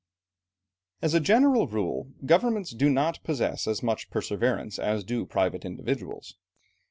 As 1.03 1.13
a 1.13 1.19
general 1.19 1.67
rule 1.67 2.11
governments 2.25 2.71
do 2.73 2.89
not 2.89 3.21
possess 3.23 3.67
as 3.67 3.83
much 3.83 4.09
perseverance 4.09 4.79
as 4.79 5.03
do 5.03 5.27
private 5.27 5.63
individuals. 5.63 6.37